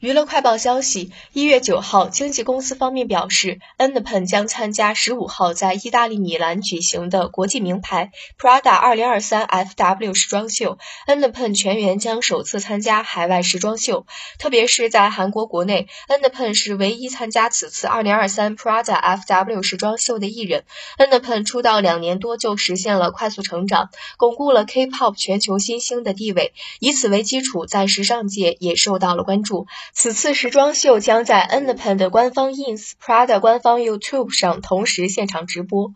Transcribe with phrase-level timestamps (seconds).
[0.00, 10.78] 娱乐快报消息：一月九号，经纪公司方面表示 e n d p e n 将参加十五号在意大利米兰举行的国际名牌 Prada 二零二三 FW 时装秀。
[11.08, 14.06] e n d p e n 全员将首次参加海外时装秀，
[14.38, 18.94] 特别是在韩国国内 e n d p e n 是唯一参加此次二零二三 Prada
[19.26, 20.62] FW 时装秀的艺人。
[20.98, 29.66] e n d p e n 出道两年多就实现了快速成长，巩固了 K-pop 全球新星的地位，以此为基础，在时尚界也受到了关注。
[29.92, 35.92] 此次时装秀将在 i n d e p e n d 官方 Ins、Prada 官方 YouTube 上同时现场直播。